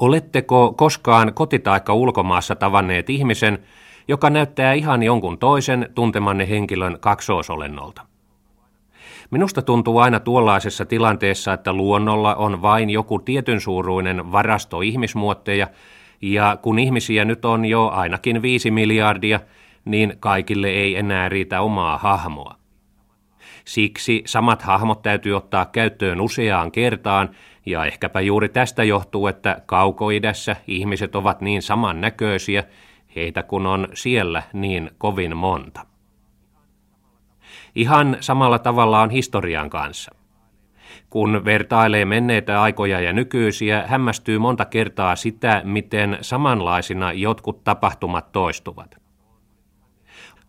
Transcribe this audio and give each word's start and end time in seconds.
Oletteko 0.00 0.72
koskaan 0.76 1.34
kotitaikka 1.34 1.94
ulkomaassa 1.94 2.56
tavanneet 2.56 3.10
ihmisen, 3.10 3.58
joka 4.08 4.30
näyttää 4.30 4.72
ihan 4.72 5.02
jonkun 5.02 5.38
toisen 5.38 5.88
tuntemanne 5.94 6.48
henkilön 6.48 6.96
kaksoosolennolta? 7.00 8.02
Minusta 9.30 9.62
tuntuu 9.62 9.98
aina 9.98 10.20
tuollaisessa 10.20 10.84
tilanteessa, 10.84 11.52
että 11.52 11.72
luonnolla 11.72 12.34
on 12.34 12.62
vain 12.62 12.90
joku 12.90 13.18
tietyn 13.18 13.60
suuruinen 13.60 14.32
varasto 14.32 14.80
ihmismuotteja, 14.80 15.66
ja 16.22 16.58
kun 16.62 16.78
ihmisiä 16.78 17.24
nyt 17.24 17.44
on 17.44 17.64
jo 17.64 17.88
ainakin 17.88 18.42
viisi 18.42 18.70
miljardia, 18.70 19.40
niin 19.84 20.16
kaikille 20.20 20.68
ei 20.68 20.96
enää 20.96 21.28
riitä 21.28 21.60
omaa 21.60 21.98
hahmoa. 21.98 22.54
Siksi 23.64 24.22
samat 24.26 24.62
hahmot 24.62 25.02
täytyy 25.02 25.36
ottaa 25.36 25.66
käyttöön 25.66 26.20
useaan 26.20 26.72
kertaan, 26.72 27.30
ja 27.66 27.84
ehkäpä 27.84 28.20
juuri 28.20 28.48
tästä 28.48 28.84
johtuu, 28.84 29.26
että 29.26 29.62
kaukoidässä 29.66 30.56
ihmiset 30.66 31.16
ovat 31.16 31.40
niin 31.40 31.62
samannäköisiä, 31.62 32.64
heitä 33.16 33.42
kun 33.42 33.66
on 33.66 33.88
siellä 33.94 34.42
niin 34.52 34.90
kovin 34.98 35.36
monta. 35.36 35.86
Ihan 37.74 38.16
samalla 38.20 38.58
tavalla 38.58 39.00
on 39.00 39.10
historian 39.10 39.70
kanssa. 39.70 40.14
Kun 41.10 41.44
vertailee 41.44 42.04
menneitä 42.04 42.62
aikoja 42.62 43.00
ja 43.00 43.12
nykyisiä, 43.12 43.84
hämmästyy 43.86 44.38
monta 44.38 44.64
kertaa 44.64 45.16
sitä, 45.16 45.62
miten 45.64 46.18
samanlaisina 46.20 47.12
jotkut 47.12 47.64
tapahtumat 47.64 48.32
toistuvat. 48.32 48.96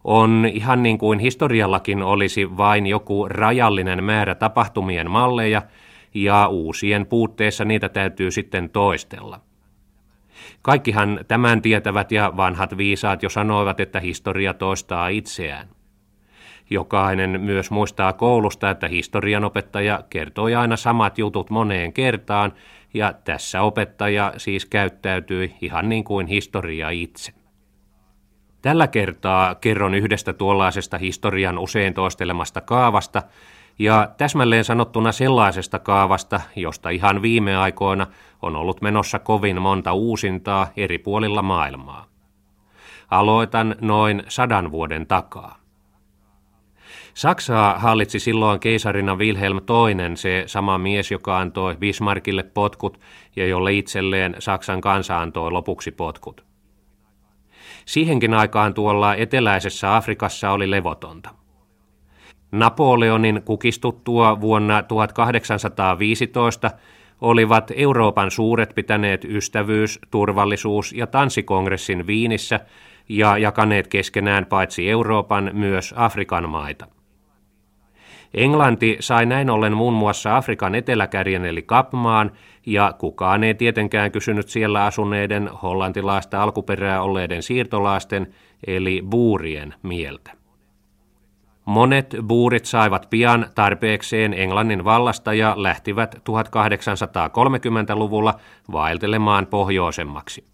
On 0.04 0.48
ihan 0.54 0.84
niin 0.84 0.98
kuin 0.98 1.20
historiallakin 1.20 2.04
olisi 2.04 2.58
vain 2.58 2.88
joku 2.88 3.28
rajallinen 3.30 4.04
määrä 4.04 4.36
tapahtumien 4.36 5.12
malleja, 5.12 5.62
ja 6.14 6.48
uusien 6.48 7.06
puutteessa 7.06 7.66
niitä 7.66 7.90
täytyy 7.90 8.32
sitten 8.32 8.70
toistella. 8.70 9.42
Kaikkihan 10.62 11.20
tämän 11.28 11.62
tietävät 11.62 12.12
ja 12.12 12.34
vanhat 12.38 12.77
viisaat 12.77 13.24
jo 13.24 13.30
sanoivat, 13.30 13.80
että 13.80 13.99
historia 13.99 14.54
toistaa 14.54 15.08
itseään. 15.08 15.68
Jokainen 16.70 17.41
myös 17.41 17.72
muistaa 17.72 18.13
koulusta, 18.13 18.70
että 18.70 18.88
historian 18.88 19.44
opettaja 19.44 20.04
kertoi 20.10 20.55
aina 20.55 20.77
samat 20.77 21.18
jutut 21.18 21.50
moneen 21.50 21.94
kertaan, 21.94 22.54
ja 22.94 23.13
tässä 23.24 23.62
opettaja 23.62 24.34
siis 24.38 24.66
käyttäytyi 24.66 25.55
ihan 25.62 25.90
niin 25.90 26.04
kuin 26.04 26.28
historia 26.28 26.90
itse. 26.90 27.32
Tällä 28.62 28.88
kertaa 28.88 29.55
kerron 29.55 29.94
yhdestä 29.94 30.34
tuollaisesta 30.34 30.98
historian 30.98 31.60
usein 31.60 31.94
toistelemasta 31.94 32.62
kaavasta, 32.62 33.24
ja 33.80 34.10
täsmälleen 34.18 34.64
sanottuna 34.64 35.12
sellaisesta 35.12 35.80
kaavasta, 35.80 36.41
josta 36.55 36.90
ihan 36.90 37.22
viime 37.22 37.58
aikoina 37.58 38.08
on 38.41 38.55
ollut 38.55 38.82
menossa 38.82 39.20
kovin 39.20 39.62
monta 39.62 39.94
uusintaa 39.94 40.68
eri 40.78 40.98
puolilla 40.98 41.41
maailmaa. 41.41 42.05
Aloitan 43.12 43.76
noin 43.82 44.24
sadan 44.28 44.72
vuoden 44.72 45.08
takaa. 45.08 45.62
Saksaa 47.13 47.80
hallitsi 47.80 48.20
silloin 48.20 48.60
keisarina 48.60 49.16
Wilhelm 49.16 49.58
II, 49.58 50.18
se 50.18 50.44
sama 50.46 50.78
mies, 50.78 51.12
joka 51.12 51.40
antoi 51.40 51.76
Bismarckille 51.76 52.44
potkut 52.44 53.00
ja 53.35 53.48
jolle 53.48 53.74
itselleen 53.74 54.35
Saksan 54.40 54.82
kansa 54.82 55.20
antoi 55.20 55.52
lopuksi 55.52 55.91
potkut. 55.91 56.46
Siihenkin 57.85 58.34
aikaan 58.34 58.74
tuolla 58.74 59.16
eteläisessä 59.16 59.96
Afrikassa 59.96 60.52
oli 60.52 60.72
levotonta. 60.72 61.41
Napoleonin 62.52 63.41
kukistuttua 63.46 64.41
vuonna 64.41 64.84
1815 64.84 66.72
olivat 67.22 67.72
Euroopan 67.75 68.31
suuret 68.31 68.72
pitäneet 68.75 69.25
ystävyys-, 69.25 70.00
turvallisuus- 70.12 70.94
ja 70.94 71.07
tanssikongressin 71.07 72.07
Viinissä 72.07 72.59
ja 73.09 73.38
jakaneet 73.38 73.88
keskenään 73.88 74.46
paitsi 74.46 74.90
Euroopan 74.90 75.52
myös 75.53 75.94
Afrikan 75.97 76.50
maita. 76.50 76.88
Englanti 78.34 78.97
sai 79.00 79.25
näin 79.25 79.50
ollen 79.50 79.78
muun 79.78 79.94
muassa 79.94 80.38
Afrikan 80.38 80.75
eteläkärjen 80.75 81.45
eli 81.45 81.62
Kapmaan, 81.62 82.31
ja 82.66 82.94
kukaan 82.97 83.44
ei 83.44 83.53
tietenkään 83.53 84.12
kysynyt 84.12 84.50
siellä 84.50 84.85
asuneiden 84.85 85.47
hollantilaista 85.47 86.44
alkuperää 86.44 87.01
olleiden 87.01 87.44
siirtolaisten 87.44 88.33
eli 88.68 89.03
buurien 89.09 89.73
mieltä. 89.83 90.41
Monet 91.66 92.16
buurit 92.27 92.66
saivat 92.66 93.07
pian 93.09 93.45
tarpeekseen 93.55 94.33
Englannin 94.33 94.83
vallasta 94.83 95.33
ja 95.33 95.53
lähtivät 95.57 96.16
1830-luvulla 96.16 98.33
vaeltelemaan 98.72 99.47
pohjoisemmaksi. 99.47 100.45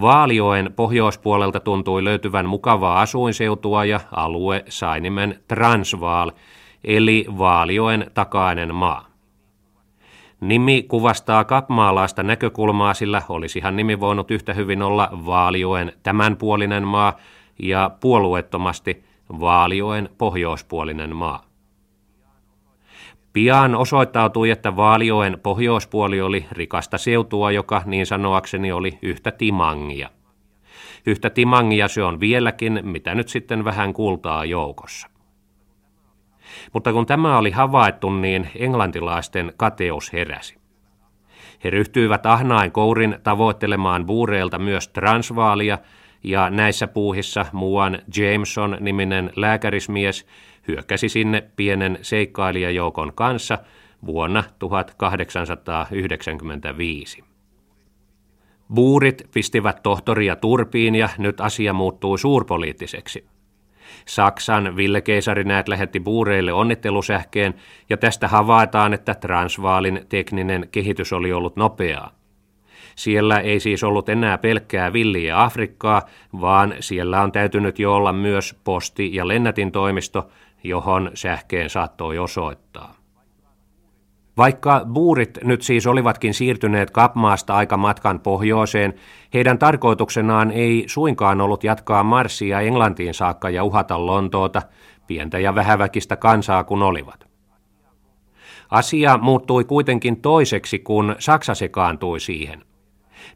Vaalioen 0.00 0.72
pohjoispuolelta 0.76 1.60
tuntui 1.60 2.04
löytyvän 2.04 2.48
mukavaa 2.48 3.00
asuinseutua 3.00 3.84
ja 3.84 4.00
alue 4.12 4.64
sai 4.68 5.00
nimen 5.00 5.40
Transvaal, 5.48 6.30
eli 6.84 7.26
Vaalioen 7.38 8.10
takainen 8.14 8.74
maa. 8.74 9.06
Nimi 10.40 10.82
kuvastaa 10.82 11.44
kapmaalaista 11.44 12.22
näkökulmaa, 12.22 12.94
sillä 12.94 13.22
olisihan 13.28 13.76
nimi 13.76 14.00
voinut 14.00 14.30
yhtä 14.30 14.54
hyvin 14.54 14.82
olla 14.82 15.08
Vaalioen 15.26 15.92
tämänpuolinen 16.02 16.86
maa 16.86 17.16
ja 17.58 17.90
puolueettomasti 18.00 19.11
Vaalioen 19.40 20.08
pohjoispuolinen 20.18 21.16
maa. 21.16 21.44
Pian 23.32 23.74
osoittautui, 23.74 24.50
että 24.50 24.76
Vaalioen 24.76 25.40
pohjoispuoli 25.42 26.20
oli 26.20 26.46
rikasta 26.50 26.98
seutua, 26.98 27.50
joka 27.50 27.82
niin 27.86 28.06
sanoakseni 28.06 28.72
oli 28.72 28.98
yhtä 29.02 29.30
timangia. 29.30 30.10
Yhtä 31.06 31.30
timangia 31.30 31.88
se 31.88 32.02
on 32.02 32.20
vieläkin, 32.20 32.80
mitä 32.82 33.14
nyt 33.14 33.28
sitten 33.28 33.64
vähän 33.64 33.92
kultaa 33.92 34.44
joukossa. 34.44 35.08
Mutta 36.72 36.92
kun 36.92 37.06
tämä 37.06 37.38
oli 37.38 37.50
havaittu, 37.50 38.10
niin 38.10 38.50
englantilaisten 38.56 39.52
kateus 39.56 40.12
heräsi. 40.12 40.62
He 41.64 41.70
ryhtyivät 41.70 42.26
ahnain 42.26 42.72
kourin 42.72 43.18
tavoittelemaan 43.22 44.06
buureilta 44.06 44.58
myös 44.58 44.88
Transvaalia, 44.88 45.78
ja 46.24 46.50
näissä 46.50 46.86
puuhissa 46.86 47.46
muuan 47.52 47.98
Jameson-niminen 48.16 49.30
lääkärismies 49.36 50.26
hyökkäsi 50.68 51.08
sinne 51.08 51.44
pienen 51.56 51.98
seikkailijajoukon 52.02 53.12
kanssa 53.14 53.58
vuonna 54.06 54.44
1895. 54.58 57.24
Buurit 58.74 59.22
pistivät 59.34 59.82
tohtoria 59.82 60.36
turpiin 60.36 60.94
ja 60.94 61.08
nyt 61.18 61.40
asia 61.40 61.72
muuttui 61.72 62.18
suurpoliittiseksi. 62.18 63.26
Saksan 64.06 64.76
Ville-keisari 64.76 65.44
näet 65.44 65.68
lähetti 65.68 66.00
buureille 66.00 66.52
onnittelusähkeen 66.52 67.54
ja 67.90 67.96
tästä 67.96 68.28
havaitaan, 68.28 68.94
että 68.94 69.14
Transvaalin 69.14 70.06
tekninen 70.08 70.68
kehitys 70.72 71.12
oli 71.12 71.32
ollut 71.32 71.56
nopeaa. 71.56 72.21
Siellä 72.96 73.40
ei 73.40 73.60
siis 73.60 73.84
ollut 73.84 74.08
enää 74.08 74.38
pelkkää 74.38 74.92
villiä 74.92 75.42
Afrikkaa, 75.42 76.02
vaan 76.40 76.74
siellä 76.80 77.22
on 77.22 77.32
täytynyt 77.32 77.78
jo 77.78 77.94
olla 77.94 78.12
myös 78.12 78.56
posti- 78.64 79.14
ja 79.14 79.28
lennätin 79.28 79.72
toimisto, 79.72 80.28
johon 80.64 81.10
sähkeen 81.14 81.70
saattoi 81.70 82.18
osoittaa. 82.18 82.94
Vaikka 84.36 84.86
buurit 84.92 85.38
nyt 85.44 85.62
siis 85.62 85.86
olivatkin 85.86 86.34
siirtyneet 86.34 86.90
Kapmaasta 86.90 87.54
aika 87.56 87.76
matkan 87.76 88.20
pohjoiseen, 88.20 88.94
heidän 89.34 89.58
tarkoituksenaan 89.58 90.50
ei 90.50 90.84
suinkaan 90.86 91.40
ollut 91.40 91.64
jatkaa 91.64 92.02
marssia 92.02 92.60
Englantiin 92.60 93.14
saakka 93.14 93.50
ja 93.50 93.64
uhata 93.64 94.06
Lontoota, 94.06 94.62
pientä 95.06 95.38
ja 95.38 95.54
vähäväkistä 95.54 96.16
kansaa 96.16 96.64
kun 96.64 96.82
olivat. 96.82 97.26
Asia 98.70 99.18
muuttui 99.18 99.64
kuitenkin 99.64 100.20
toiseksi, 100.20 100.78
kun 100.78 101.16
Saksa 101.18 101.54
sekaantui 101.54 102.20
siihen. 102.20 102.64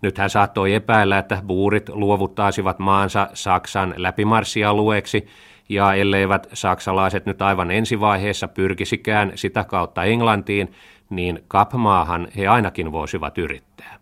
Nyt 0.02 0.18
hän 0.18 0.30
saattoi 0.30 0.74
epäillä, 0.74 1.18
että 1.18 1.42
buurit 1.46 1.88
luovuttaisivat 1.88 2.78
maansa 2.78 3.28
Saksan 3.34 3.94
läpimarssialueeksi, 3.96 5.26
ja 5.68 5.94
elleivät 5.94 6.48
saksalaiset 6.52 7.26
nyt 7.26 7.42
aivan 7.42 7.70
ensivaiheessa 7.70 8.48
pyrkisikään 8.48 9.32
sitä 9.34 9.64
kautta 9.64 10.04
Englantiin, 10.04 10.72
niin 11.10 11.44
kapmaahan 11.48 12.28
he 12.36 12.46
ainakin 12.46 12.92
voisivat 12.92 13.38
yrittää. 13.38 13.98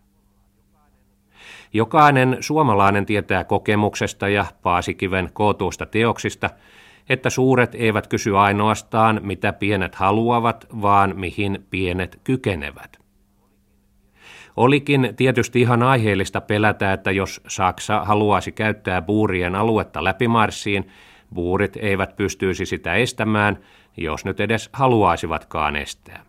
Jokainen 1.73 2.37
suomalainen 2.39 3.05
tietää 3.05 3.43
kokemuksesta 3.43 4.27
ja 4.27 4.45
Paasikiven 4.63 5.29
kootuista 5.33 5.85
teoksista, 5.85 6.49
että 7.09 7.29
suuret 7.29 7.75
eivät 7.75 8.07
kysy 8.07 8.37
ainoastaan, 8.37 9.19
mitä 9.23 9.53
pienet 9.53 9.95
haluavat, 9.95 10.67
vaan 10.81 11.13
mihin 11.15 11.65
pienet 11.69 12.19
kykenevät. 12.23 13.04
Olikin 14.57 15.13
tietysti 15.15 15.61
ihan 15.61 15.83
aiheellista 15.83 16.41
pelätä, 16.41 16.93
että 16.93 17.11
jos 17.11 17.41
Saksa 17.47 18.05
haluaisi 18.05 18.51
käyttää 18.51 19.01
buurien 19.01 19.55
aluetta 19.55 20.03
läpimarssiin, 20.03 20.87
buurit 21.33 21.77
eivät 21.77 22.15
pystyisi 22.15 22.65
sitä 22.65 22.93
estämään, 22.93 23.57
jos 23.97 24.25
nyt 24.25 24.39
edes 24.39 24.69
haluaisivatkaan 24.73 25.75
estää. 25.75 26.25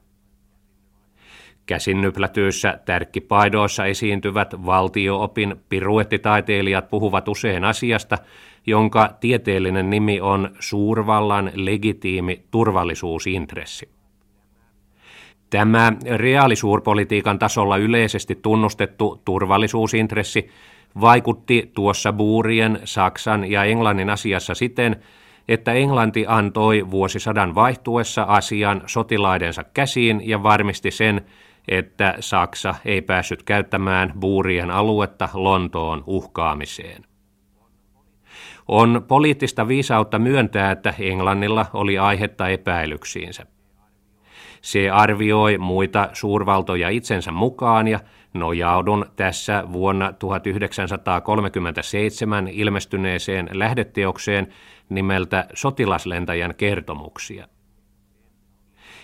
Käsinnyplätyissä 1.66 2.78
tärkkipaidoissa 2.84 3.84
esiintyvät 3.84 4.66
valtioopin 4.66 5.56
piruettitaiteilijat 5.68 6.90
puhuvat 6.90 7.28
usein 7.28 7.64
asiasta, 7.64 8.18
jonka 8.66 9.10
tieteellinen 9.20 9.90
nimi 9.90 10.20
on 10.20 10.50
suurvallan 10.58 11.50
legitiimi 11.54 12.44
turvallisuusintressi. 12.50 13.95
Tämä 15.50 15.92
reaalisuurpolitiikan 16.16 17.38
tasolla 17.38 17.76
yleisesti 17.76 18.34
tunnustettu 18.34 19.22
turvallisuusintressi 19.24 20.48
vaikutti 21.00 21.70
tuossa 21.74 22.12
Buurien, 22.12 22.80
Saksan 22.84 23.50
ja 23.50 23.64
Englannin 23.64 24.10
asiassa 24.10 24.54
siten, 24.54 24.96
että 25.48 25.72
Englanti 25.72 26.24
antoi 26.28 26.90
vuosisadan 26.90 27.54
vaihtuessa 27.54 28.22
asian 28.22 28.82
sotilaidensa 28.86 29.64
käsiin 29.64 30.28
ja 30.28 30.42
varmisti 30.42 30.90
sen, 30.90 31.26
että 31.68 32.14
Saksa 32.20 32.74
ei 32.84 33.02
päässyt 33.02 33.42
käyttämään 33.42 34.12
Buurien 34.20 34.70
aluetta 34.70 35.28
Lontoon 35.34 36.04
uhkaamiseen. 36.06 37.04
On 38.68 39.04
poliittista 39.08 39.68
viisautta 39.68 40.18
myöntää, 40.18 40.70
että 40.70 40.94
Englannilla 40.98 41.66
oli 41.72 41.98
aihetta 41.98 42.48
epäilyksiinsä. 42.48 43.46
Se 44.66 44.90
arvioi 44.90 45.58
muita 45.58 46.08
suurvaltoja 46.12 46.88
itsensä 46.88 47.32
mukaan 47.32 47.88
ja 47.88 48.00
nojaudun 48.34 49.06
tässä 49.16 49.64
vuonna 49.72 50.12
1937 50.12 52.48
ilmestyneeseen 52.48 53.48
lähdeteokseen 53.52 54.48
nimeltä 54.88 55.46
Sotilaslentäjän 55.54 56.54
kertomuksia. 56.54 57.48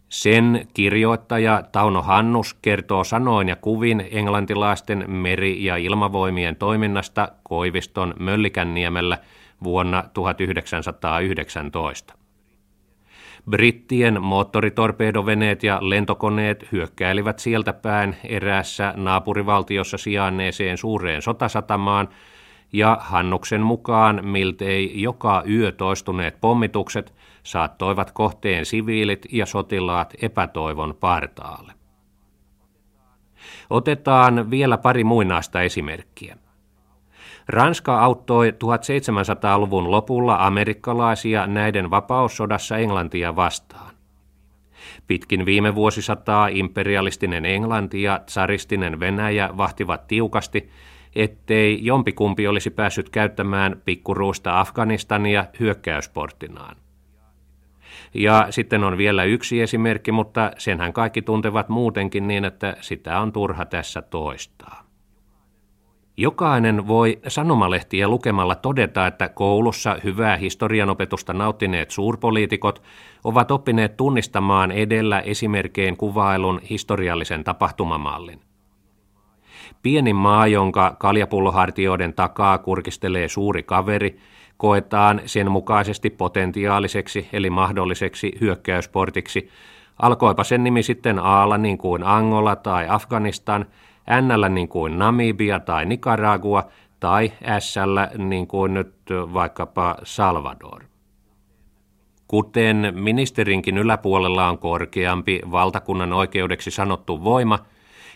Sen 0.08 0.68
kirjoittaja 0.74 1.62
Tauno 1.72 2.02
Hannus 2.02 2.54
kertoo 2.54 3.04
sanoin 3.04 3.48
ja 3.48 3.56
kuvin 3.56 4.08
englantilaisten 4.10 5.10
meri- 5.10 5.64
ja 5.64 5.76
ilmavoimien 5.76 6.56
toiminnasta 6.56 7.28
Koiviston 7.42 8.14
Möllikänniemellä 8.18 9.18
vuonna 9.64 10.04
1919. 10.14 12.21
Brittien 13.50 14.22
moottoritorpeedoveneet 14.22 15.62
ja 15.62 15.78
lentokoneet 15.80 16.72
hyökkäilivät 16.72 17.38
sieltä 17.38 17.72
päin 17.72 18.16
eräässä 18.24 18.94
naapurivaltiossa 18.96 19.98
sijainneeseen 19.98 20.78
suureen 20.78 21.22
sotasatamaan, 21.22 22.08
ja 22.72 22.98
Hannuksen 23.00 23.60
mukaan 23.60 24.20
miltei 24.26 25.02
joka 25.02 25.42
yö 25.48 25.72
toistuneet 25.72 26.40
pommitukset 26.40 27.14
saattoivat 27.42 28.10
kohteen 28.10 28.66
siviilit 28.66 29.26
ja 29.32 29.46
sotilaat 29.46 30.14
epätoivon 30.22 30.94
partaalle. 31.00 31.72
Otetaan 33.70 34.50
vielä 34.50 34.78
pari 34.78 35.04
muinaista 35.04 35.62
esimerkkiä. 35.62 36.36
Ranska 37.48 38.00
auttoi 38.00 38.50
1700-luvun 38.50 39.90
lopulla 39.90 40.46
amerikkalaisia 40.46 41.46
näiden 41.46 41.90
vapaussodassa 41.90 42.76
Englantia 42.76 43.36
vastaan. 43.36 43.94
Pitkin 45.06 45.46
viime 45.46 45.74
vuosisataa 45.74 46.48
imperialistinen 46.48 47.44
Englanti 47.44 48.02
ja 48.02 48.20
tsaristinen 48.26 49.00
Venäjä 49.00 49.50
vahtivat 49.56 50.06
tiukasti, 50.06 50.70
ettei 51.16 51.78
jompikumpi 51.84 52.46
olisi 52.46 52.70
päässyt 52.70 53.08
käyttämään 53.08 53.82
pikkuruusta 53.84 54.60
Afganistania 54.60 55.44
hyökkäysporttinaan. 55.60 56.76
Ja 58.14 58.46
sitten 58.50 58.84
on 58.84 58.98
vielä 58.98 59.24
yksi 59.24 59.60
esimerkki, 59.60 60.12
mutta 60.12 60.50
senhän 60.58 60.92
kaikki 60.92 61.22
tuntevat 61.22 61.68
muutenkin 61.68 62.28
niin, 62.28 62.44
että 62.44 62.76
sitä 62.80 63.20
on 63.20 63.32
turha 63.32 63.64
tässä 63.64 64.02
toistaa. 64.02 64.81
Jokainen 66.16 66.88
voi 66.88 67.20
sanomalehtiä 67.28 68.08
lukemalla 68.08 68.54
todeta, 68.54 69.06
että 69.06 69.28
koulussa 69.28 69.96
hyvää 70.04 70.36
historianopetusta 70.36 71.32
nauttineet 71.32 71.90
suurpoliitikot 71.90 72.82
ovat 73.24 73.50
oppineet 73.50 73.96
tunnistamaan 73.96 74.72
edellä 74.72 75.20
esimerkkein 75.20 75.96
kuvailun 75.96 76.60
historiallisen 76.70 77.44
tapahtumamallin. 77.44 78.40
Pieni 79.82 80.12
maa, 80.12 80.46
jonka 80.46 80.96
kaljapullohartioiden 80.98 82.14
takaa 82.14 82.58
kurkistelee 82.58 83.28
suuri 83.28 83.62
kaveri, 83.62 84.18
koetaan 84.56 85.20
sen 85.26 85.50
mukaisesti 85.50 86.10
potentiaaliseksi 86.10 87.28
eli 87.32 87.50
mahdolliseksi 87.50 88.32
hyökkäysportiksi, 88.40 89.48
alkoipa 90.02 90.44
sen 90.44 90.64
nimi 90.64 90.82
sitten 90.82 91.18
Aalla 91.18 91.58
niin 91.58 91.78
kuin 91.78 92.04
Angola 92.04 92.56
tai 92.56 92.86
Afganistan– 92.88 93.66
n 94.10 94.54
niin 94.54 94.68
kuin 94.68 94.98
Namibia 94.98 95.60
tai 95.60 95.86
Nicaragua 95.86 96.68
tai 97.00 97.32
s 97.58 97.74
niin 98.18 98.46
kuin 98.46 98.74
nyt 98.74 98.94
vaikkapa 99.10 99.96
Salvador. 100.02 100.84
Kuten 102.28 102.92
ministerinkin 102.94 103.78
yläpuolella 103.78 104.48
on 104.48 104.58
korkeampi 104.58 105.40
valtakunnan 105.50 106.12
oikeudeksi 106.12 106.70
sanottu 106.70 107.24
voima, 107.24 107.58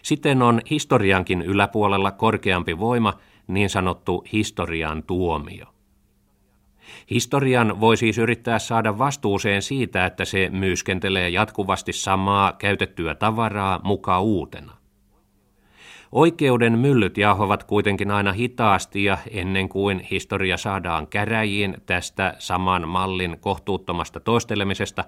siten 0.03 0.43
on 0.43 0.61
historiankin 0.71 1.43
yläpuolella 1.43 2.11
korkeampi 2.11 2.79
voima, 2.79 3.13
niin 3.47 3.71
sanottu 3.71 4.25
historian 4.33 5.03
tuomio. 5.03 5.67
Historian 7.11 7.81
voi 7.81 7.97
siis 7.97 8.19
yrittää 8.19 8.59
saada 8.59 8.99
vastuuseen 8.99 9.63
siitä, 9.63 10.07
että 10.07 10.25
se 10.25 10.51
myyskentelee 10.53 11.29
jatkuvasti 11.29 11.93
samaa 11.93 12.53
käytettyä 12.53 13.15
tavaraa 13.15 13.81
muka 13.85 14.21
uutena. 14.21 14.73
Oikeuden 16.13 16.79
myllyt 16.79 17.19
jauhovat 17.19 17.65
kuitenkin 17.65 18.11
aina 18.11 18.33
hitaasti 18.33 19.05
ja 19.05 19.19
ennen 19.31 19.69
kuin 19.69 20.01
historia 20.01 20.57
saadaan 20.57 21.07
käräjiin 21.07 21.77
tästä 21.87 22.35
saman 22.39 22.89
mallin 22.89 23.37
kohtuuttomasta 23.41 24.21
toistelemisesta, 24.21 25.05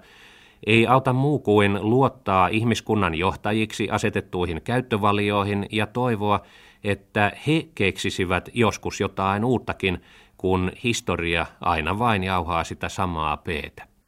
ei 0.65 0.87
auta 0.87 1.13
muu 1.13 1.39
kuin 1.39 1.79
luottaa 1.81 2.47
ihmiskunnan 2.47 3.15
johtajiksi 3.15 3.89
asetettuihin 3.89 4.61
käyttövalioihin 4.61 5.65
ja 5.71 5.87
toivoa, 5.87 6.39
että 6.83 7.31
he 7.47 7.67
keksisivät 7.75 8.49
joskus 8.53 8.99
jotain 8.99 9.45
uuttakin, 9.45 10.01
kun 10.37 10.71
historia 10.83 11.45
aina 11.61 11.99
vain 11.99 12.23
jauhaa 12.23 12.63
sitä 12.63 12.89
samaa 12.89 13.37
peetä. 13.37 13.98